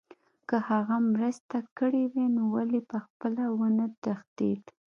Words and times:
که 0.47 0.57
هغه 0.69 0.97
مرسته 1.13 1.57
کړې 1.77 2.03
وای 2.11 2.27
نو 2.35 2.43
ولې 2.55 2.81
پخپله 2.91 3.45
ونه 3.59 3.87
تښتېد 4.03 4.63